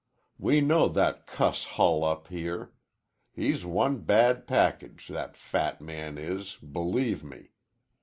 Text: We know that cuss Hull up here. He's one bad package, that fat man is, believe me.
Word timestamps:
We 0.39 0.61
know 0.61 0.87
that 0.87 1.27
cuss 1.27 1.63
Hull 1.63 2.03
up 2.03 2.29
here. 2.29 2.73
He's 3.35 3.65
one 3.65 3.99
bad 3.99 4.47
package, 4.47 5.07
that 5.09 5.37
fat 5.37 5.79
man 5.79 6.17
is, 6.17 6.55
believe 6.55 7.23
me. 7.23 7.51